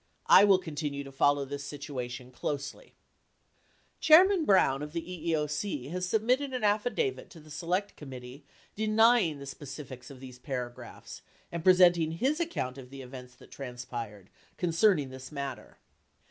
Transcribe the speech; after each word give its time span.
I 0.25 0.45
will 0.45 0.57
continue 0.57 1.03
to 1.03 1.11
follow 1.11 1.45
this 1.45 1.63
situation 1.63 2.31
closely 2.31 2.95
Chairman 3.99 4.45
Brown 4.45 4.81
of 4.81 4.93
the 4.93 5.01
EEOC 5.29 5.91
has 5.91 6.07
submitted 6.09 6.53
an 6.53 6.63
affidavit 6.63 7.29
to 7.29 7.39
the 7.39 7.51
Select 7.51 7.95
Committee 7.95 8.43
89 8.73 8.73
denying 8.75 9.37
the 9.37 9.45
specifics 9.45 10.09
of 10.09 10.19
these 10.19 10.39
paragraphs 10.39 11.21
and 11.51 11.63
pre 11.63 11.73
senting 11.75 12.13
his 12.17 12.39
account 12.39 12.79
of 12.79 12.89
the 12.89 13.03
events 13.03 13.35
that 13.35 13.51
transpired 13.51 14.31
concerning 14.57 15.11
this 15.11 15.31
mat 15.31 15.57
ter. 15.59 15.77